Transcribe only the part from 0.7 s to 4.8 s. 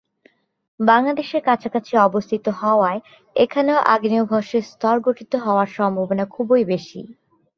বাংলাদেশের কাছাকাছি অবস্থিত হওয়ায় এখানেও আগ্নেয়ভস্মের